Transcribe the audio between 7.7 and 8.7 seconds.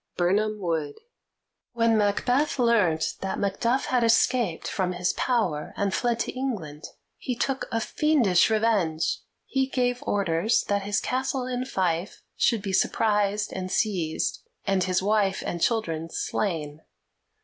a fiendish